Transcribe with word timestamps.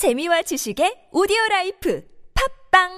재미와 0.00 0.40
지식의 0.40 1.12
오디오 1.12 1.36
life 1.50 2.02
팟빵 2.72 2.88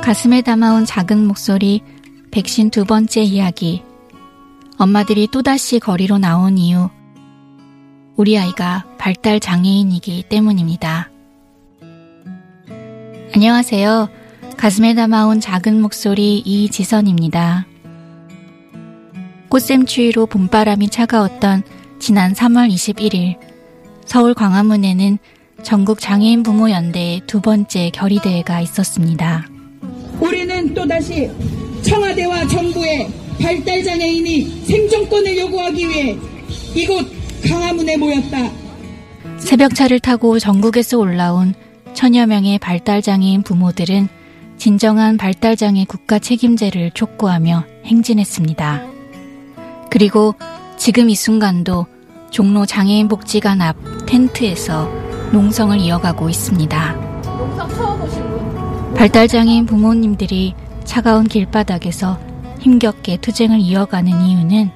가슴에 0.00 0.42
담아온 0.42 0.84
작은 0.84 1.26
목소리, 1.26 1.82
백신 2.30 2.70
두 2.70 2.84
번째 2.84 3.20
이야기. 3.22 3.82
엄마들이 4.78 5.26
또다시 5.26 5.80
거리로 5.80 6.18
나온 6.18 6.56
이유. 6.56 6.88
우리 8.14 8.38
아이가 8.38 8.84
발달 8.96 9.40
장애인이기 9.40 10.26
때문입니다. 10.28 11.11
안녕하세요. 13.42 14.08
가슴에 14.56 14.94
담아온 14.94 15.40
작은 15.40 15.82
목소리 15.82 16.38
이지선입니다. 16.38 17.66
꽃샘추위로 19.48 20.26
봄바람이 20.26 20.88
차가웠던 20.90 21.64
지난 21.98 22.34
3월 22.34 22.72
21일 22.72 23.40
서울 24.04 24.34
광화문에는 24.34 25.18
전국 25.64 25.98
장애인 25.98 26.44
부모 26.44 26.70
연대의 26.70 27.22
두 27.26 27.40
번째 27.40 27.90
결의대회가 27.92 28.60
있었습니다. 28.60 29.48
우리는 30.20 30.72
또다시 30.72 31.28
청와대와 31.82 32.46
정부의 32.46 33.10
발달 33.40 33.82
장애인이 33.82 34.66
생존권을 34.66 35.36
요구하기 35.38 35.88
위해 35.88 36.16
이곳 36.76 37.04
광화문에 37.48 37.96
모였다. 37.96 38.52
새벽차를 39.38 39.98
타고 39.98 40.38
전국에서 40.38 41.00
올라온 41.00 41.56
천여 41.94 42.26
명의 42.26 42.58
발달장애인 42.58 43.42
부모들은 43.42 44.08
진정한 44.56 45.16
발달장애 45.16 45.84
국가 45.86 46.18
책임제를 46.18 46.92
촉구하며 46.92 47.64
행진했습니다. 47.84 48.82
그리고 49.90 50.34
지금 50.76 51.10
이 51.10 51.14
순간도 51.14 51.86
종로 52.30 52.64
장애인 52.64 53.08
복지관 53.08 53.60
앞 53.60 53.76
텐트에서 54.06 54.90
농성을 55.32 55.78
이어가고 55.78 56.28
있습니다. 56.28 56.92
농성 57.22 57.68
처음 57.74 58.02
오신 58.02 58.22
분? 58.22 58.94
발달장애인 58.94 59.66
부모님들이 59.66 60.54
차가운 60.84 61.24
길바닥에서 61.24 62.18
힘겹게 62.60 63.18
투쟁을 63.18 63.60
이어가는 63.60 64.20
이유는 64.20 64.70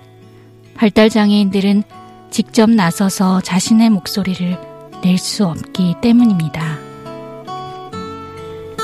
발달장애인들은 0.74 1.82
직접 2.30 2.70
나서서 2.70 3.40
자신의 3.40 3.90
목소리를 3.90 4.58
낼 5.02 5.18
수 5.18 5.46
없기 5.46 5.94
때문입니다. 6.02 6.85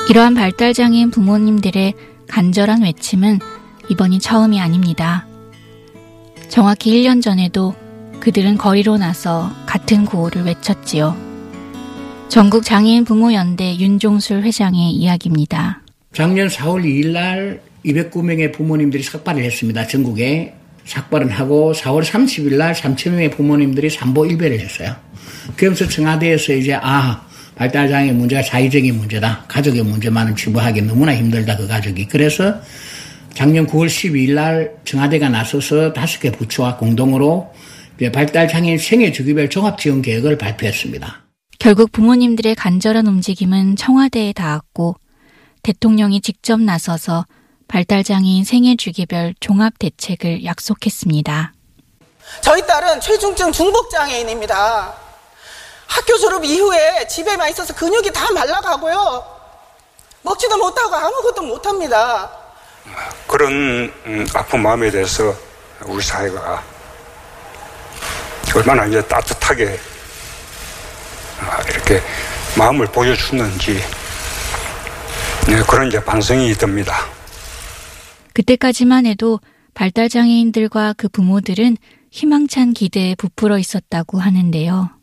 이러한 0.09 0.33
발달장애인 0.33 1.11
부모님들의 1.11 1.93
간절한 2.27 2.83
외침은 2.83 3.39
이번이 3.89 4.19
처음이 4.19 4.59
아닙니다. 4.59 5.25
정확히 6.49 6.91
1년 6.91 7.21
전에도 7.21 7.73
그들은 8.19 8.57
거리로 8.57 8.97
나서 8.97 9.51
같은 9.65 10.05
구호를 10.05 10.43
외쳤지요. 10.43 11.15
전국 12.27 12.63
장애인 12.63 13.05
부모 13.05 13.33
연대 13.33 13.77
윤종술 13.77 14.43
회장의 14.43 14.91
이야기입니다. 14.91 15.81
작년 16.13 16.47
4월 16.47 16.83
2일 16.83 17.07
날 17.11 17.61
209명의 17.85 18.53
부모님들이 18.53 19.03
삭발을 19.03 19.43
했습니다. 19.43 19.87
전국에 19.87 20.53
삭발은 20.85 21.29
하고 21.29 21.73
4월 21.73 22.03
30일 22.03 22.57
날 22.57 22.73
3천명의 22.73 23.35
부모님들이 23.35 23.89
삼보 23.89 24.25
일배를 24.25 24.59
했어요. 24.59 24.95
그러면서 25.55 25.87
청와대에서 25.87 26.53
이제 26.53 26.77
아 26.81 27.25
발달장애 27.55 28.11
문제가 28.11 28.41
자의적인 28.41 28.95
문제다. 28.97 29.45
가족의 29.47 29.83
문제만은 29.83 30.35
치부하기 30.35 30.81
너무나 30.83 31.15
힘들다, 31.15 31.57
그 31.57 31.67
가족이. 31.67 32.07
그래서 32.07 32.55
작년 33.33 33.67
9월 33.67 33.87
12일 33.87 34.33
날 34.33 34.75
청와대가 34.85 35.29
나서서 35.29 35.93
다섯 35.93 36.19
개 36.19 36.31
부처와 36.31 36.77
공동으로 36.77 37.53
발달장애인 38.11 38.77
생애 38.77 39.11
주기별 39.11 39.49
종합지원 39.49 40.01
계획을 40.01 40.37
발표했습니다. 40.37 41.23
결국 41.59 41.91
부모님들의 41.91 42.55
간절한 42.55 43.07
움직임은 43.07 43.75
청와대에 43.75 44.33
닿았고 44.33 44.95
대통령이 45.61 46.21
직접 46.21 46.59
나서서 46.59 47.25
발달장애인 47.67 48.43
생애 48.43 48.75
주기별 48.75 49.33
종합 49.39 49.79
대책을 49.79 50.43
약속했습니다. 50.43 51.53
저희 52.41 52.65
딸은 52.67 52.99
최중증 52.99 53.51
중복장애인입니다. 53.51 55.02
학교 55.93 56.17
졸업 56.17 56.43
이후에 56.43 57.05
집에만 57.05 57.51
있어서 57.51 57.71
근육이 57.75 58.11
다 58.11 58.31
말라가고요. 58.31 59.23
먹지도 60.23 60.57
못하고 60.57 60.95
아무것도 60.95 61.43
못합니다. 61.43 62.31
그런 63.27 63.93
음, 64.07 64.27
아픈 64.33 64.63
마음에 64.63 64.89
대해서 64.89 65.35
우리 65.85 66.01
사회가 66.01 66.63
얼마나 68.55 68.85
이제 68.87 69.01
따뜻하게 69.03 69.79
아, 71.41 71.61
이렇게 71.61 72.01
마음을 72.57 72.87
보여주는지 72.87 73.79
네, 75.47 75.61
그런 75.69 75.89
이제 75.89 76.03
반성이 76.03 76.53
듭니다. 76.53 77.05
그때까지만 78.33 79.05
해도 79.05 79.39
발달장애인들과 79.75 80.95
그 80.97 81.07
부모들은 81.07 81.77
희망찬 82.09 82.73
기대에 82.73 83.13
부풀어 83.15 83.59
있었다고 83.59 84.19
하는데요. 84.19 85.02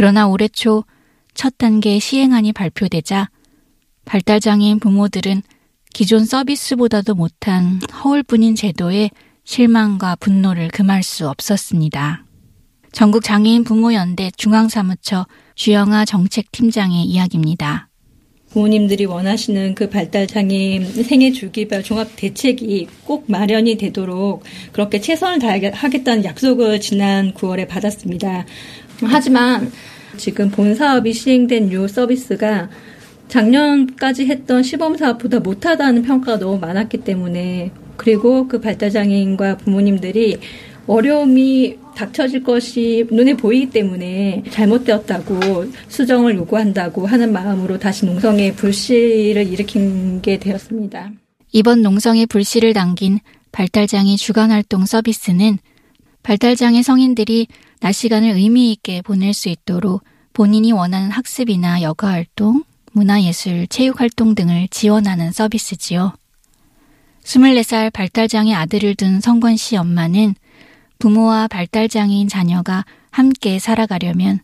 그러나 0.00 0.26
올해 0.26 0.48
초 0.48 0.84
첫 1.34 1.56
단계 1.58 1.98
시행안이 1.98 2.52
발표되자 2.52 3.30
발달장애인 4.04 4.78
부모들은 4.78 5.42
기존 5.92 6.24
서비스보다도 6.24 7.14
못한 7.14 7.80
허울뿐인 8.04 8.54
제도에 8.54 9.10
실망과 9.44 10.16
분노를 10.16 10.68
금할 10.68 11.02
수 11.02 11.28
없었습니다. 11.28 12.24
전국 12.92 13.22
장애인 13.22 13.64
부모연대 13.64 14.32
중앙사무처 14.36 15.26
주영아 15.54 16.04
정책팀장의 16.04 17.04
이야기입니다. 17.04 17.88
부모님들이 18.50 19.04
원하시는 19.04 19.76
그 19.76 19.88
발달장애인 19.88 21.04
생애 21.04 21.30
주기별 21.30 21.84
종합 21.84 22.08
대책이 22.16 22.88
꼭 23.04 23.24
마련이 23.28 23.76
되도록 23.76 24.42
그렇게 24.72 25.00
최선을 25.00 25.38
다하겠다는 25.38 26.24
약속을 26.24 26.80
지난 26.80 27.32
9월에 27.32 27.68
받았습니다. 27.68 28.44
하지만 29.04 29.70
지금 30.20 30.50
본 30.50 30.74
사업이 30.74 31.14
시행된 31.14 31.72
요 31.72 31.88
서비스가 31.88 32.68
작년까지 33.28 34.26
했던 34.26 34.62
시범 34.62 34.98
사업보다 34.98 35.40
못하다는 35.40 36.02
평가가 36.02 36.38
너무 36.38 36.58
많았기 36.58 36.98
때문에 36.98 37.70
그리고 37.96 38.46
그 38.46 38.60
발달장애인과 38.60 39.56
부모님들이 39.56 40.38
어려움이 40.86 41.78
닥쳐질 41.96 42.42
것이 42.42 43.06
눈에 43.10 43.34
보이기 43.34 43.70
때문에 43.70 44.44
잘못되었다고 44.50 45.66
수정을 45.88 46.36
요구한다고 46.36 47.06
하는 47.06 47.32
마음으로 47.32 47.78
다시 47.78 48.04
농성에 48.04 48.52
불씨를 48.52 49.46
일으킨 49.46 50.20
게 50.20 50.38
되었습니다. 50.38 51.12
이번 51.52 51.82
농성에 51.82 52.26
불씨를 52.26 52.74
당긴 52.74 53.20
발달장애 53.52 54.16
주간활동 54.16 54.84
서비스는 54.84 55.58
발달장애 56.22 56.82
성인들이 56.82 57.46
낮 57.80 57.92
시간을 57.92 58.30
의미 58.30 58.72
있게 58.72 59.02
보낼 59.02 59.32
수 59.32 59.48
있도록 59.48 60.02
본인이 60.32 60.72
원하는 60.72 61.10
학습이나 61.10 61.82
여가 61.82 62.08
활동, 62.08 62.62
문화예술, 62.92 63.66
체육 63.68 64.00
활동 64.00 64.34
등을 64.34 64.68
지원하는 64.68 65.32
서비스지요. 65.32 66.12
24살 67.24 67.92
발달장애 67.92 68.54
아들을 68.54 68.94
둔 68.94 69.20
성권 69.20 69.56
씨 69.56 69.76
엄마는 69.76 70.34
부모와 70.98 71.48
발달장애인 71.48 72.28
자녀가 72.28 72.84
함께 73.10 73.58
살아가려면 73.58 74.40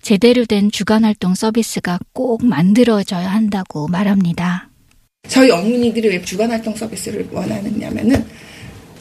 제대로 0.00 0.44
된 0.44 0.70
주간 0.70 1.04
활동 1.04 1.34
서비스가 1.34 1.98
꼭 2.12 2.44
만들어져야 2.44 3.28
한다고 3.28 3.88
말합니다. 3.88 4.68
저희 5.28 5.50
어머니들이 5.50 6.08
왜 6.08 6.22
주간 6.22 6.50
활동 6.50 6.74
서비스를 6.74 7.28
원하느냐면은 7.32 8.26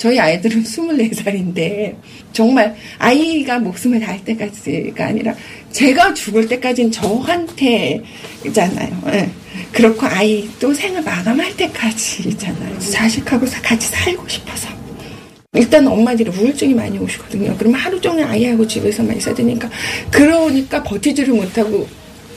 저희 0.04 0.20
아이들은 0.20 0.64
24살인데 0.68 1.96
정말 2.34 2.76
아이가 3.00 3.58
목숨을 3.60 4.02
다할 4.02 4.22
때까지가 4.26 5.06
아니라 5.06 5.34
제가 5.72 6.14
죽을 6.14 6.46
때까지는 6.50 6.92
저한테잖아요. 6.92 8.04
네. 9.06 9.30
그렇고 9.72 10.06
아이 10.06 10.46
또 10.60 10.74
생을 10.74 11.02
마감할 11.04 11.56
때까지잖아요. 11.56 12.80
자식하고 12.80 13.46
같이 13.64 13.88
살고 13.88 14.28
싶어서. 14.28 14.68
일단 15.54 15.88
엄마들이 15.88 16.30
우울증이 16.30 16.74
많이 16.74 17.00
오시거든요. 17.00 17.56
그러면 17.58 17.80
하루 17.80 18.02
종일 18.02 18.26
아이하고 18.26 18.68
집에서만 18.68 19.16
있어야 19.16 19.34
되니까 19.34 19.70
그러니까 20.12 20.84
버티지를 20.84 21.34
못하고 21.34 21.88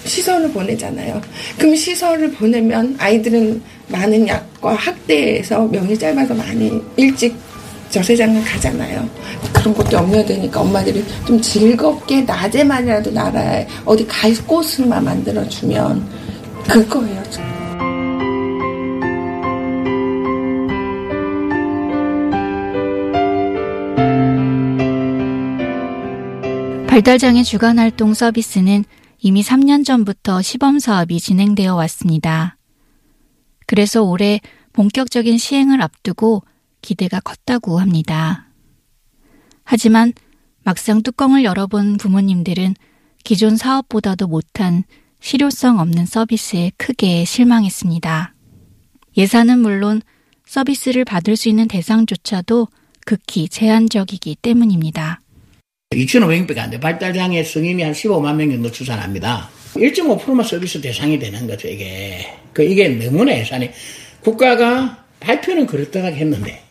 시설을 0.04 0.52
보내잖아요. 0.52 1.20
그럼 1.58 1.74
시설을 1.74 2.30
보내면 2.30 2.94
아이들은 3.00 3.60
많은 3.88 4.28
약과 4.28 4.74
학대에서 4.74 5.66
명이 5.66 5.98
짧아서 5.98 6.32
많이 6.34 6.80
일찍 6.96 7.34
저세장을 7.90 8.42
가잖아요. 8.44 9.08
그런 9.52 9.74
것도 9.74 9.92
염려되니까 9.92 10.60
엄마들이 10.60 11.04
좀 11.26 11.40
즐겁게 11.40 12.22
낮에만이라도 12.22 13.10
나라에 13.10 13.66
어디 13.84 14.06
갈 14.06 14.34
곳을만 14.46 15.04
만들어주면 15.04 16.08
그거예요. 16.68 17.22
발달장애 26.96 27.42
주간 27.42 27.78
활동 27.78 28.14
서비스는 28.14 28.84
이미 29.20 29.42
3년 29.42 29.84
전부터 29.84 30.40
시범 30.40 30.78
사업이 30.78 31.20
진행되어 31.20 31.74
왔습니다. 31.74 32.56
그래서 33.66 34.02
올해 34.02 34.40
본격적인 34.72 35.36
시행을 35.36 35.82
앞두고 35.82 36.42
기대가 36.86 37.18
컸다고 37.18 37.80
합니다. 37.80 38.46
하지만 39.64 40.12
막상 40.62 41.02
뚜껑을 41.02 41.42
열어본 41.42 41.96
부모님들은 41.96 42.74
기존 43.24 43.56
사업보다도 43.56 44.28
못한 44.28 44.84
실효성 45.20 45.80
없는 45.80 46.06
서비스에 46.06 46.70
크게 46.76 47.24
실망했습니다. 47.24 48.34
예산은 49.16 49.58
물론 49.58 50.00
서비스를 50.46 51.04
받을 51.04 51.34
수 51.34 51.48
있는 51.48 51.66
대상조차도 51.66 52.68
극히 53.04 53.48
제한적이기 53.48 54.36
때문입니다. 54.40 55.20
2,500명밖에 55.90 56.58
안 56.58 56.70
돼. 56.70 56.78
발달장애 56.78 57.42
성인이 57.42 57.82
한 57.82 57.92
15만 57.92 58.36
명 58.36 58.50
정도 58.50 58.70
추산합니다. 58.70 59.50
1.5%만 59.74 60.46
서비스 60.46 60.80
대상이 60.80 61.18
되는 61.18 61.48
거죠, 61.48 61.66
이게. 61.66 62.32
그, 62.52 62.62
이게 62.62 62.88
너무나 62.88 63.36
예산이. 63.36 63.70
국가가 64.20 65.04
발표는 65.18 65.66
그렇다고 65.66 66.06
했는데. 66.06 66.65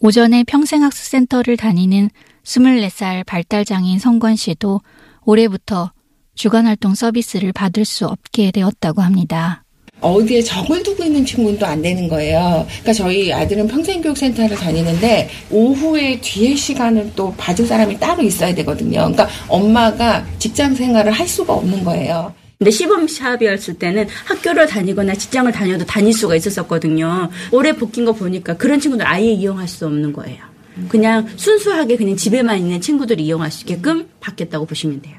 오전에 0.00 0.44
평생학습센터를 0.44 1.56
다니는 1.56 2.10
24살 2.44 3.24
발달장애인 3.26 3.98
성관 3.98 4.36
씨도 4.36 4.80
올해부터 5.24 5.92
주간활동 6.34 6.94
서비스를 6.94 7.52
받을 7.52 7.84
수 7.84 8.06
없게 8.06 8.50
되었다고 8.50 9.02
합니다. 9.02 9.62
어디에 10.00 10.40
적을 10.40 10.82
두고 10.82 11.04
있는 11.04 11.26
친구는 11.26 11.58
또 11.58 11.66
안 11.66 11.82
되는 11.82 12.08
거예요. 12.08 12.66
그러니까 12.66 12.92
저희 12.94 13.30
아들은 13.30 13.68
평생교육센터를 13.68 14.56
다니는데 14.56 15.28
오후에 15.50 16.18
뒤에 16.22 16.54
시간을 16.56 17.12
또 17.14 17.34
봐줄 17.34 17.66
사람이 17.66 17.98
따로 18.00 18.22
있어야 18.22 18.54
되거든요. 18.54 19.00
그러니까 19.00 19.28
엄마가 19.48 20.24
직장 20.38 20.74
생활을 20.74 21.12
할 21.12 21.28
수가 21.28 21.52
없는 21.52 21.84
거예요. 21.84 22.32
근데 22.60 22.70
시범 22.70 23.08
시합이었을 23.08 23.78
때는 23.78 24.06
학교를 24.26 24.66
다니거나 24.66 25.14
직장을 25.14 25.50
다녀도 25.50 25.86
다닐 25.86 26.12
수가 26.12 26.36
있었었거든요. 26.36 27.30
올해 27.52 27.74
복귀인 27.74 28.04
거 28.04 28.12
보니까 28.12 28.58
그런 28.58 28.78
친구들 28.78 29.06
아예 29.06 29.32
이용할 29.32 29.66
수 29.66 29.86
없는 29.86 30.12
거예요. 30.12 30.44
그냥 30.90 31.26
순수하게 31.36 31.96
그냥 31.96 32.16
집에만 32.16 32.58
있는 32.58 32.78
친구들이 32.82 33.24
이용할 33.24 33.50
수 33.50 33.62
있게끔 33.62 34.10
받겠다고 34.20 34.66
보시면 34.66 35.00
돼요. 35.00 35.16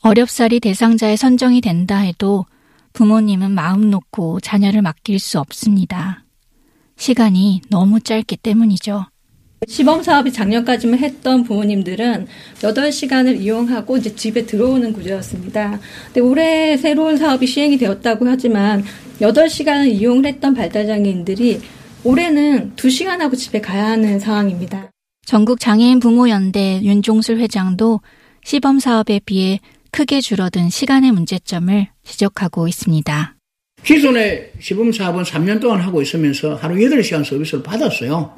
어렵사리 0.00 0.58
대상자에 0.58 1.14
선정이 1.14 1.60
된다 1.60 1.98
해도 1.98 2.44
부모님은 2.92 3.52
마음 3.52 3.92
놓고 3.92 4.40
자녀를 4.40 4.82
맡길 4.82 5.20
수 5.20 5.38
없습니다. 5.38 6.24
시간이 6.96 7.62
너무 7.70 8.00
짧기 8.00 8.38
때문이죠. 8.38 9.06
시범 9.66 10.02
사업이 10.02 10.32
작년까지만 10.32 10.98
했던 10.98 11.44
부모님들은 11.44 12.26
8시간을 12.60 13.40
이용하고 13.40 13.96
이제 13.96 14.14
집에 14.14 14.44
들어오는 14.44 14.92
구조였습니다. 14.92 15.80
근데 16.06 16.20
올해 16.20 16.76
새로운 16.76 17.16
사업이 17.16 17.46
시행이 17.46 17.78
되었다고 17.78 18.26
하지만 18.28 18.84
8시간을 19.20 19.92
이용을 19.92 20.26
했던 20.26 20.54
발달장애인들이 20.54 21.60
올해는 22.04 22.72
2시간하고 22.74 23.36
집에 23.36 23.60
가야 23.60 23.86
하는 23.90 24.18
상황입니다. 24.18 24.90
전국 25.24 25.60
장애인 25.60 26.00
부모 26.00 26.28
연대 26.28 26.80
윤종술 26.82 27.38
회장도 27.38 28.00
시범 28.44 28.80
사업에 28.80 29.20
비해 29.24 29.60
크게 29.92 30.20
줄어든 30.20 30.68
시간의 30.68 31.12
문제점을 31.12 31.86
지적하고 32.02 32.66
있습니다. 32.66 33.36
기존의 33.84 34.52
시범 34.58 34.90
사업은 34.92 35.22
3년 35.22 35.60
동안 35.60 35.80
하고 35.80 36.02
있으면서 36.02 36.54
하루 36.56 36.76
8시간 36.76 37.24
서비스를 37.24 37.62
받았어요. 37.62 38.32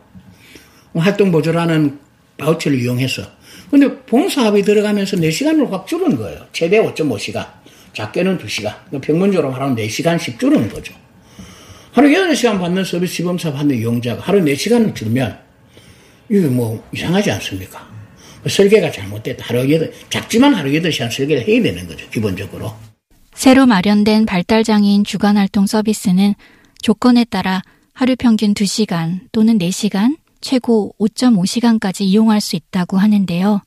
활동 0.94 1.30
보조라는 1.32 1.98
바우처를 2.38 2.80
이용해서. 2.80 3.22
근데 3.70 3.88
본사업이 4.02 4.62
들어가면서 4.62 5.16
4시간으로 5.16 5.70
확 5.70 5.86
줄은 5.86 6.16
거예요. 6.16 6.46
최대 6.52 6.80
5.5시간. 6.80 7.46
작게는 7.92 8.38
2시간. 8.38 8.74
그러니까 8.86 9.00
평균적으로 9.00 9.52
하루 9.52 9.74
4시간씩 9.74 10.38
줄은 10.38 10.68
거죠. 10.68 10.94
하루 11.92 12.08
8시간 12.08 12.58
받는 12.58 12.84
서비스 12.84 13.14
시범사업 13.14 13.56
하는 13.56 13.76
이용자가 13.76 14.20
하루 14.22 14.40
4시간을 14.40 14.94
줄면 14.94 15.38
이게 16.28 16.46
뭐 16.46 16.84
이상하지 16.92 17.30
않습니까? 17.30 17.88
설계가 18.48 18.90
잘못됐다. 18.90 19.44
하루 19.46 19.66
8, 19.66 19.92
작지만 20.10 20.54
하루 20.54 20.70
8시간 20.70 21.10
설계를 21.10 21.46
해야 21.46 21.62
되는 21.62 21.86
거죠. 21.86 22.08
기본적으로. 22.10 22.74
새로 23.34 23.66
마련된 23.66 24.26
발달장애인 24.26 25.04
주간활동 25.04 25.66
서비스는 25.66 26.34
조건에 26.82 27.24
따라 27.24 27.62
하루 27.92 28.16
평균 28.16 28.54
2시간 28.54 29.20
또는 29.32 29.58
4시간, 29.58 30.16
최고 30.44 30.94
5.5시간까지 31.00 32.02
이용할 32.02 32.42
수 32.42 32.54
있다고 32.54 32.98
하는데요. 32.98 33.62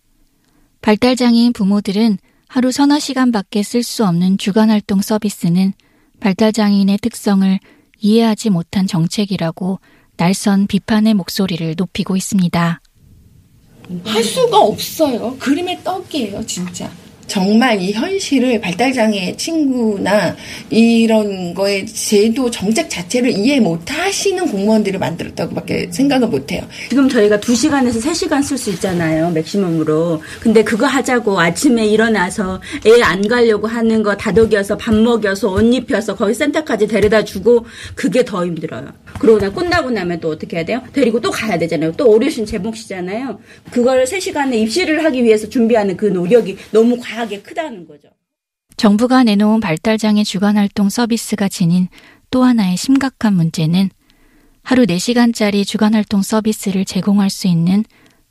발달장애인 0.81 1.51
부모들은 1.51 2.19
하루 2.47 2.71
서너 2.71 2.99
시간밖에 2.99 3.63
쓸 3.63 3.81
수 3.81 4.05
없는 4.05 4.37
주간활동 4.37 5.01
서비스는 5.01 5.73
발달장애인의 6.19 6.99
특성을 6.99 7.59
이해하지 7.99 8.51
못한 8.51 8.85
정책이라고 8.85 9.79
날선 10.17 10.67
비판의 10.67 11.15
목소리를 11.15 11.73
높이고 11.75 12.15
있습니다. 12.15 12.81
할 14.03 14.23
수가 14.23 14.59
없어요. 14.59 15.35
그림의 15.39 15.83
떡이에요, 15.83 16.45
진짜. 16.45 16.91
정말 17.27 17.81
이 17.81 17.91
현실을 17.91 18.61
발달장애 18.61 19.35
친구나 19.37 20.35
이런 20.69 21.53
거에 21.53 21.85
제도 21.85 22.49
정책 22.49 22.89
자체를 22.89 23.31
이해 23.31 23.59
못 23.59 23.81
하시는 23.91 24.45
공무원들을 24.47 24.99
만들었다고밖에 24.99 25.89
생각을 25.91 26.27
못 26.27 26.51
해요. 26.51 26.61
지금 26.89 27.07
저희가 27.09 27.37
2시간에서 27.39 28.01
3시간 28.01 28.41
쓸 28.43 28.57
수 28.57 28.69
있잖아요. 28.71 29.29
맥시멈으로. 29.31 30.21
근데 30.39 30.63
그거 30.63 30.85
하자고 30.85 31.39
아침에 31.39 31.85
일어나서 31.85 32.61
애 32.85 33.01
안 33.07 33.25
가려고 33.27 33.67
하는 33.67 34.03
거 34.03 34.15
다독여서 34.17 34.77
밥 34.77 34.93
먹여서 34.93 35.49
옷 35.51 35.61
입혀서 35.61 36.15
거기 36.15 36.33
센터까지 36.33 36.87
데려다 36.87 37.23
주고 37.23 37.65
그게 37.95 38.23
더 38.25 38.45
힘들어요. 38.45 38.87
그러고 39.19 39.39
나 39.39 39.51
끝나고 39.51 39.91
나면 39.91 40.19
또 40.19 40.29
어떻게 40.29 40.57
해야 40.57 40.65
돼요? 40.65 40.83
데리고 40.93 41.19
또 41.19 41.31
가야 41.31 41.57
되잖아요. 41.57 41.91
또 41.93 42.13
어르신 42.13 42.45
제몫이잖아요. 42.45 43.39
그걸 43.71 44.03
3시간에 44.03 44.55
입시를 44.55 45.03
하기 45.03 45.23
위해서 45.23 45.49
준비하는 45.49 45.97
그 45.97 46.05
노력이 46.05 46.57
너무 46.71 46.97
과하게 46.99 47.41
크다는 47.41 47.87
거죠. 47.87 48.09
정부가 48.77 49.23
내놓은 49.23 49.59
발달장애 49.59 50.23
주간활동 50.23 50.89
서비스가 50.89 51.49
지닌 51.49 51.87
또 52.29 52.43
하나의 52.43 52.77
심각한 52.77 53.33
문제는 53.33 53.89
하루 54.61 54.85
4시간짜리 54.85 55.65
주간활동 55.65 56.21
서비스를 56.21 56.85
제공할 56.85 57.29
수 57.29 57.47
있는 57.47 57.83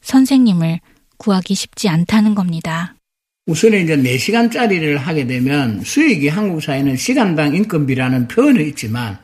선생님을 0.02 0.80
구하기 1.16 1.54
쉽지 1.54 1.88
않다는 1.88 2.34
겁니다. 2.34 2.94
우선 3.46 3.74
이제 3.74 3.96
4시간짜리를 3.96 4.96
하게 4.96 5.26
되면 5.26 5.80
수익이 5.82 6.28
한국 6.28 6.62
사회는 6.62 6.96
시간당 6.96 7.54
인건비라는 7.54 8.28
표현은 8.28 8.66
있지만 8.68 9.18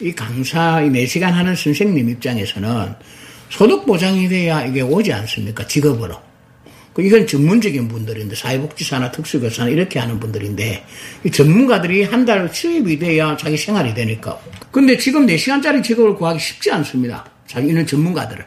이 0.00 0.12
강사, 0.12 0.80
이 0.80 0.90
4시간 0.90 1.30
하는 1.30 1.54
선생님 1.54 2.08
입장에서는 2.10 2.94
소득 3.50 3.86
보장이 3.86 4.28
돼야 4.28 4.64
이게 4.64 4.80
오지 4.80 5.12
않습니까? 5.12 5.66
직업으로. 5.66 6.16
그 6.92 7.02
이건 7.02 7.26
전문적인 7.26 7.88
분들인데 7.88 8.36
사회복지사나 8.36 9.10
특수교사나 9.10 9.68
이렇게 9.68 9.98
하는 9.98 10.20
분들인데 10.20 10.84
이 11.24 11.30
전문가들이 11.30 12.04
한 12.04 12.24
달 12.24 12.48
수입이 12.52 12.98
돼야 12.98 13.36
자기 13.36 13.56
생활이 13.56 13.92
되니까. 13.94 14.38
근데 14.70 14.96
지금 14.96 15.26
4시간짜리 15.26 15.82
직업을 15.82 16.14
구하기 16.14 16.38
쉽지 16.38 16.70
않습니다. 16.72 17.24
자기는 17.46 17.86
전문가들을. 17.86 18.44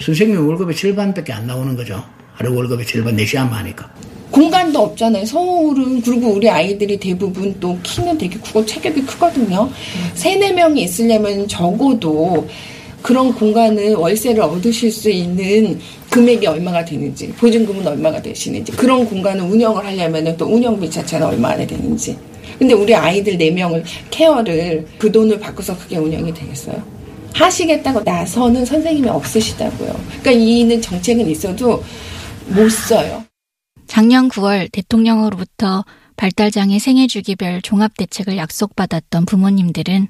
선생님 0.00 0.46
월급의 0.48 0.76
절반밖에 0.76 1.32
안 1.32 1.46
나오는 1.46 1.76
거죠. 1.76 2.04
하루 2.34 2.54
월급의 2.54 2.86
절반 2.86 3.16
4시간만 3.16 3.50
하니까. 3.50 3.92
공간도 4.30 4.78
없잖아요. 4.78 5.24
서울은 5.24 6.02
그리고 6.02 6.28
우리 6.28 6.48
아이들이 6.48 6.98
대부분 6.98 7.54
또 7.60 7.78
키는 7.82 8.18
되게 8.18 8.38
크고 8.38 8.64
체격이 8.64 9.02
크거든요. 9.02 9.70
세네 10.14 10.52
명이 10.52 10.82
있으려면 10.82 11.48
적어도 11.48 12.46
그런 13.02 13.32
공간을 13.32 13.94
월세를 13.94 14.42
얻으실 14.42 14.90
수 14.90 15.08
있는 15.08 15.78
금액이 16.10 16.46
얼마가 16.46 16.84
되는지, 16.84 17.28
보증금은 17.32 17.86
얼마가 17.86 18.20
되시는지, 18.20 18.72
그런 18.72 19.06
공간을 19.06 19.44
운영을 19.44 19.84
하려면 19.84 20.36
또 20.36 20.46
운영비 20.46 20.90
자체는 20.90 21.26
얼마나 21.26 21.66
되는지. 21.66 22.16
근데 22.58 22.74
우리 22.74 22.94
아이들 22.94 23.38
4명을 23.38 23.84
케어를 24.10 24.86
그 24.98 25.12
돈을 25.12 25.38
받고서 25.38 25.76
그게 25.78 25.96
운영이 25.96 26.34
되겠어요? 26.34 26.82
하시겠다고 27.32 28.00
나서는 28.00 28.64
선생님이 28.64 29.08
없으시다고요. 29.08 29.94
그러니까 30.20 30.30
이는 30.32 30.82
정책은 30.82 31.30
있어도 31.30 31.82
못 32.48 32.68
써요. 32.70 33.27
작년 33.88 34.28
9월 34.28 34.70
대통령으로부터 34.70 35.84
발달장애 36.16 36.78
생애주기별 36.78 37.62
종합대책을 37.62 38.36
약속받았던 38.36 39.24
부모님들은 39.24 40.08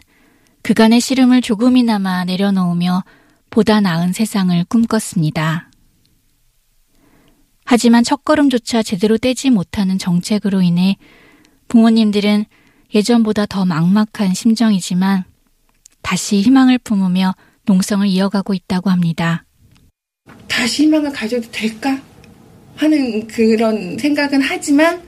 그간의 0.63 1.01
시름을 1.01 1.41
조금이나마 1.43 2.25
내려놓으며 2.25 3.05
보다 3.51 3.81
나은 3.81 4.13
세상을 4.13 4.63
꿈꿨습니다. 4.65 5.71
하지만 7.65 8.03
첫걸음조차 8.03 8.83
제대로 8.83 9.17
떼지 9.17 9.51
못하는 9.51 9.97
정책으로 9.97 10.61
인해 10.61 10.97
부모님들은 11.69 12.47
예전보다 12.95 13.47
더 13.47 13.65
막막한 13.65 14.35
심정이지만 14.35 15.25
다시 16.03 16.41
희망을 16.41 16.79
품으며 16.79 17.35
농성을 17.65 18.07
이어가고 18.07 18.55
있다고 18.55 18.91
합니다. 18.91 19.45
다시 20.49 20.85
희망을 20.85 21.13
가져도 21.13 21.49
될까? 21.53 22.08
하는 22.79 23.27
그런 23.27 23.99
생각은 23.99 24.41
하지만 24.41 25.01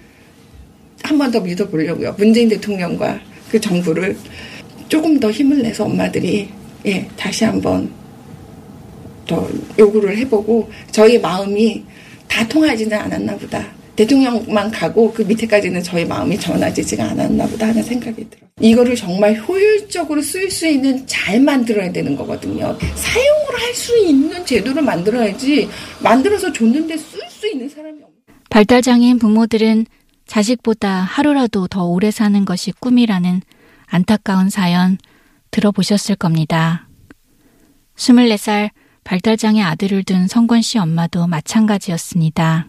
한 1.03 1.17
번 1.19 1.31
더 1.31 1.41
믿어보려고요. 1.41 2.15
문재인 2.19 2.49
대통령과 2.49 3.19
그 3.51 3.61
정부를 3.61 4.17
조금 4.89 5.19
더 5.19 5.31
힘을 5.31 5.63
내서 5.63 5.85
엄마들이 5.85 6.49
예, 6.87 7.07
다시 7.17 7.45
한번 7.45 7.91
더 9.27 9.49
요구를 9.79 10.17
해보고 10.19 10.69
저희 10.91 11.19
마음이 11.19 11.85
다 12.29 12.47
통하지는 12.49 12.97
않았나 12.97 13.37
보다. 13.37 13.67
대통령만 13.97 14.71
가고 14.71 15.13
그 15.13 15.23
밑에까지는 15.23 15.83
저희 15.83 16.05
마음이 16.05 16.39
전화지지가 16.39 17.05
않았나 17.11 17.47
보다 17.47 17.69
하는 17.69 17.83
생각이 17.83 18.17
들어요. 18.31 18.49
이거를 18.61 18.95
정말 18.97 19.37
효율적으로 19.37 20.21
쓸 20.23 20.51
수 20.51 20.67
있는 20.67 21.07
잘 21.07 21.41
만들어야 21.41 21.91
되는 21.93 22.17
거거든요. 22.17 22.77
사용을 22.95 23.61
할 23.63 23.75
수 23.75 23.97
있는 23.99 24.45
제도를 24.45 24.83
만들어야지 24.83 25.69
만들어서 26.01 26.53
줬는데 26.53 26.97
쓸수 26.97 27.20
있는 27.53 27.69
사람이 27.69 28.03
없 28.03 28.11
발달 28.49 28.83
장애인 28.83 29.19
부모들은 29.19 29.87
자식보다 30.27 31.03
하루라도 31.03 31.67
더 31.67 31.85
오래 31.85 32.11
사는 32.11 32.45
것이 32.45 32.73
꿈이라는 32.73 33.43
안타까운 33.87 34.51
사연 34.51 34.99
들어보셨을 35.51 36.17
겁니다. 36.17 36.89
24살 37.97 38.71
발달장애 39.05 39.61
아들을 39.63 40.05
둔 40.05 40.29
성권 40.29 40.63
씨 40.63 40.79
엄마도 40.79 41.27
마찬가지였습니다. 41.27 42.69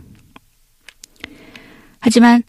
하지만 1.99 2.43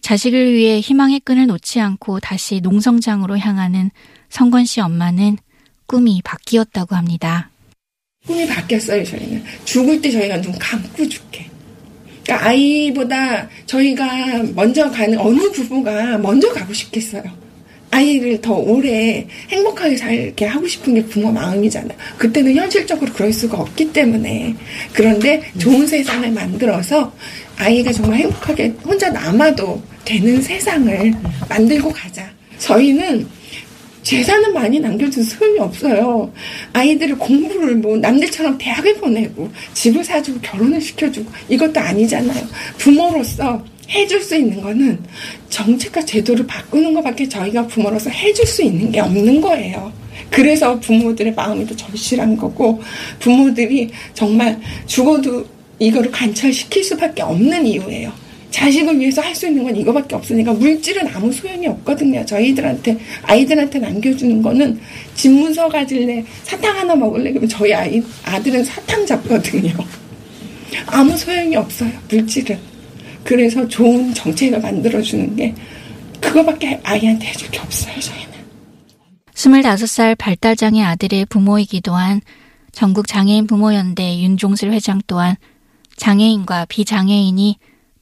자식을 0.00 0.52
위해 0.52 0.80
희망의 0.80 1.20
끈을 1.20 1.46
놓지 1.46 1.80
않고 1.80 2.20
다시 2.20 2.60
농성장으로 2.60 3.38
향하는 3.38 3.90
성권 4.28 4.66
씨 4.66 4.80
엄마는 4.80 5.38
꿈이 5.86 6.20
바뀌었다고 6.22 6.94
합니다. 6.94 7.50
꿈이 8.26 8.46
바뀌었어요, 8.46 9.02
저희는. 9.02 9.42
죽을 9.64 10.00
때 10.02 10.10
저희가 10.10 10.40
눈 10.42 10.52
감고 10.58 11.08
죽게. 11.08 11.50
그러니까 12.28 12.46
아이보다 12.46 13.48
저희가 13.64 14.42
먼저 14.54 14.90
가는 14.90 15.18
어느 15.18 15.50
부부가 15.50 16.18
먼저 16.18 16.52
가고 16.52 16.74
싶겠어요. 16.74 17.22
아이를 17.90 18.38
더 18.42 18.52
오래 18.52 19.26
행복하게 19.48 19.96
살게 19.96 20.44
하고 20.44 20.66
싶은 20.68 20.94
게 20.94 21.02
부모 21.06 21.32
마음이잖아요. 21.32 21.96
그때는 22.18 22.54
현실적으로 22.54 23.10
그럴 23.14 23.32
수가 23.32 23.56
없기 23.56 23.94
때문에. 23.94 24.54
그런데 24.92 25.42
좋은 25.58 25.86
세상을 25.86 26.30
만들어서 26.30 27.10
아이가 27.56 27.90
정말 27.92 28.18
행복하게 28.18 28.74
혼자 28.84 29.08
남아도 29.08 29.82
되는 30.04 30.42
세상을 30.42 31.14
만들고 31.48 31.90
가자. 31.90 32.28
저희는 32.58 33.26
재산은 34.08 34.54
많이 34.54 34.80
남겨준 34.80 35.22
소용이 35.22 35.58
없어요. 35.58 36.32
아이들을 36.72 37.18
공부를 37.18 37.74
뭐 37.74 37.94
남들처럼 37.98 38.56
대학을 38.56 38.94
보내고 38.94 39.50
집을 39.74 40.02
사주고 40.02 40.40
결혼을 40.40 40.80
시켜주고 40.80 41.30
이것도 41.50 41.78
아니잖아요. 41.78 42.42
부모로서 42.78 43.62
해줄 43.90 44.22
수 44.22 44.34
있는 44.34 44.62
거는 44.62 44.98
정책과 45.50 46.06
제도를 46.06 46.46
바꾸는 46.46 46.94
것밖에 46.94 47.28
저희가 47.28 47.66
부모로서 47.66 48.08
해줄 48.08 48.46
수 48.46 48.62
있는 48.62 48.90
게 48.90 49.00
없는 49.00 49.42
거예요. 49.42 49.92
그래서 50.30 50.80
부모들의 50.80 51.34
마음이 51.34 51.66
더 51.66 51.76
절실한 51.76 52.38
거고 52.38 52.80
부모들이 53.18 53.90
정말 54.14 54.58
죽어도 54.86 55.44
이거를 55.78 56.10
관철시킬 56.10 56.82
수밖에 56.82 57.20
없는 57.20 57.66
이유예요. 57.66 58.27
자식을 58.50 58.98
위해서 58.98 59.20
할 59.22 59.34
수 59.34 59.46
있는 59.46 59.62
건 59.62 59.76
이거밖에 59.76 60.16
없으니까 60.16 60.52
물질은 60.52 61.06
아무 61.14 61.32
소용이 61.32 61.66
없거든요. 61.68 62.24
저희들한테 62.24 62.98
아이들한테 63.22 63.78
남겨주는 63.78 64.42
거는 64.42 64.80
집 65.14 65.30
문서 65.30 65.68
가질래 65.68 66.24
사탕 66.42 66.76
하나 66.76 66.96
먹을래 66.96 67.30
그러면 67.30 67.48
저희 67.48 67.72
아이 67.72 68.02
아들은 68.24 68.64
사탕 68.64 69.06
잡거든요. 69.06 69.72
아무 70.86 71.16
소용이 71.16 71.54
없어요. 71.56 71.90
물질은. 72.10 72.58
그래서 73.22 73.68
좋은 73.68 74.12
정책을 74.14 74.60
만들어주는 74.60 75.36
게 75.36 75.54
그거밖에 76.20 76.80
아이한테 76.82 77.28
해줄 77.28 77.50
게 77.50 77.60
없어요. 77.60 77.94
저희는. 78.00 78.28
25살 79.34 80.16
발달장애 80.18 80.82
아들의 80.82 81.26
부모이기도 81.26 81.94
한 81.94 82.20
전국장애인 82.72 83.46
부모연대 83.46 84.20
윤종슬 84.20 84.72
회장 84.72 85.00
또한 85.06 85.36
장애인과 85.96 86.66
비장애인이 86.66 87.56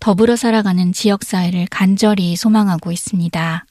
더불어 0.06 0.36
살아가는 0.36 0.92
지역 0.92 1.24
사회를 1.24 1.66
간절히 1.68 2.36
소망하고 2.36 2.92
있습니다. 2.92 3.66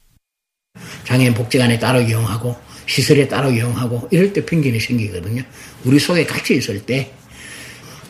장애인 1.06 1.34
복지관에 1.34 1.80
따로 1.80 2.02
이용하고 2.02 2.58
시설에 2.88 3.26
따로 3.30 3.50
이용하고 3.52 4.10
이럴 4.12 4.34
때 4.34 4.46
핑계이 4.46 4.78
생기거든요. 4.78 5.44
우리 5.86 5.98
속에 5.98 6.26
같이 6.26 6.58
있을 6.58 6.86
때 6.86 7.14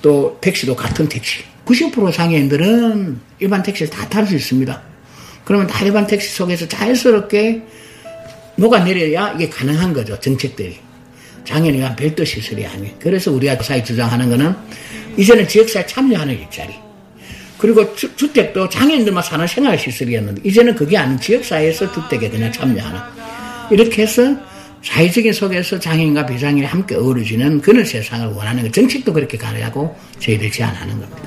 또 0.01 0.39
택시도 0.41 0.75
같은 0.75 1.07
택시. 1.07 1.43
90% 1.65 2.11
장애인들은 2.11 3.19
일반 3.37 3.61
택시를 3.61 3.91
다 3.91 4.09
탈 4.09 4.25
수 4.25 4.35
있습니다. 4.35 4.81
그러면 5.43 5.67
다 5.67 5.85
일반 5.85 6.07
택시 6.07 6.31
속에서 6.31 6.67
자연스럽게 6.67 7.61
녹아내려야 8.55 9.33
이게 9.33 9.49
가능한 9.49 9.93
거죠. 9.93 10.19
정책들이. 10.19 10.79
장애인이 11.43 11.79
한 11.79 11.95
별도 11.95 12.25
시설이 12.25 12.65
아니에요. 12.65 12.95
그래서 12.99 13.31
우리가 13.31 13.61
사회 13.61 13.83
주장하는 13.83 14.31
거는 14.31 14.55
이제는 15.15 15.47
지역사회 15.47 15.85
참여하는 15.85 16.39
일자리. 16.39 16.84
그리고 17.57 17.95
주, 17.95 18.31
택도 18.33 18.69
장애인들만 18.69 19.23
사는 19.23 19.47
생활시설이었는데 19.47 20.41
이제는 20.43 20.75
그게 20.75 20.97
아닌 20.97 21.19
지역사회에서 21.19 21.91
주택에 21.91 22.29
그냥 22.29 22.51
참여하는 22.51 22.99
이렇게 23.71 24.03
해서 24.03 24.35
사회적인 24.81 25.33
속에서 25.33 25.79
장애인과 25.79 26.25
비장애인이 26.27 26.65
함께 26.65 26.95
어우러지는 26.95 27.61
그런 27.61 27.83
세상을 27.83 28.27
원하는 28.27 28.63
거 28.63 28.71
정책도 28.71 29.13
그렇게 29.13 29.37
가려고 29.37 29.95
저희들이 30.19 30.51
제안하는 30.51 30.99
겁니다. 30.99 31.23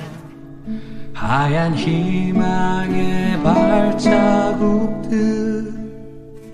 하얀 1.13 1.75
희망의 1.75 3.43
발자국들 3.43 5.09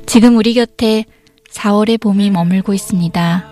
지금 0.07 0.37
우리 0.37 0.55
곁에 0.55 1.05
4월의 1.51 1.99
봄이 2.01 2.31
머물고 2.31 2.73
있습니다. 2.73 3.45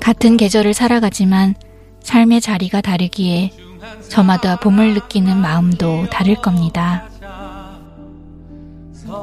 같은 0.00 0.36
계절을 0.36 0.74
살아가지만 0.74 1.54
삶의 2.02 2.40
자리가 2.40 2.80
다르기에 2.80 3.50
저마다 4.08 4.56
봄을 4.56 4.94
느끼는 4.94 5.38
마음도 5.38 6.06
다를 6.10 6.34
겁니다. 6.36 7.08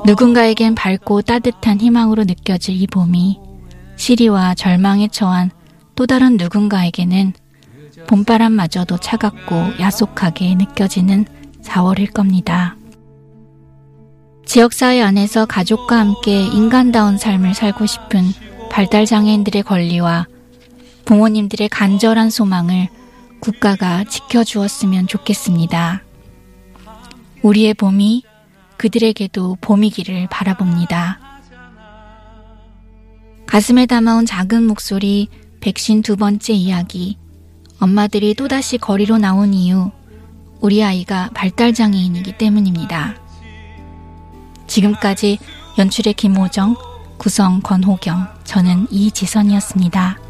누군가에겐 0.06 0.76
밝고 0.76 1.22
따뜻한 1.22 1.80
희망으로 1.82 2.24
느껴질 2.26 2.82
이 2.82 2.88
봄이 2.88 3.40
시리와 3.96 4.56
절망에 4.56 5.08
처한 5.10 5.52
또 5.96 6.06
다른 6.06 6.38
누군가에게는 6.38 7.34
봄바람마저도 8.08 8.98
차갑고 8.98 9.80
야속하게 9.80 10.56
느껴지는 10.56 11.26
4월일 11.64 12.14
겁니다. 12.14 12.76
지역사회 14.46 15.02
안에서 15.02 15.46
가족과 15.46 16.00
함께 16.00 16.42
인간다운 16.42 17.18
삶을 17.18 17.54
살고 17.54 17.86
싶은 17.86 18.24
발달장애인들의 18.72 19.64
권리와 19.64 20.28
부모님들의 21.06 21.70
간절한 21.70 22.30
소망을 22.30 22.88
국가가 23.40 24.04
지켜주었으면 24.04 25.08
좋겠습니다. 25.08 26.04
우리의 27.42 27.74
봄이 27.74 28.24
그들에게도 28.78 29.58
봄이기를 29.62 30.28
바라봅니다. 30.30 31.20
가슴에 33.46 33.86
담아온 33.86 34.26
작은 34.26 34.66
목소리, 34.66 35.28
백신 35.60 36.02
두 36.02 36.16
번째 36.16 36.54
이야기. 36.54 37.18
엄마들이 37.80 38.34
또다시 38.36 38.78
거리로 38.78 39.18
나온 39.18 39.54
이유, 39.54 39.92
우리 40.60 40.84
아이가 40.84 41.30
발달장애인이기 41.34 42.38
때문입니다. 42.38 43.16
지금까지 44.68 45.40
연출의 45.78 46.14
김호정, 46.14 46.76
구성 47.18 47.62
권호경, 47.62 48.28
저는 48.44 48.88
이지선이었습니다. 48.92 50.29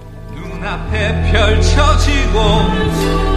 눈앞에 0.60 1.32
펼쳐지고 1.32 2.40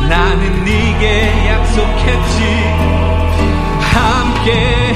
나는 0.08 0.64
네게 0.64 1.48
약속했지. 1.48 2.42
함께 3.80 4.92